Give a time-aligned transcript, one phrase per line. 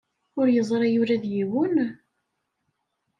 [0.39, 1.75] Ur yeẓri ula d yiwen?